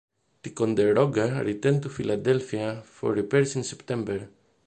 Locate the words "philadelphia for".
1.89-3.13